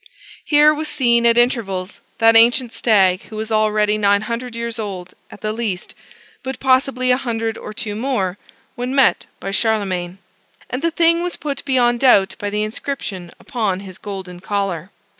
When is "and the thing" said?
10.71-11.21